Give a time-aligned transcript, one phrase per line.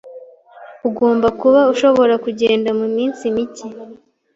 [0.87, 3.67] Ugomba kuba ushobora kugenda muminsi mike.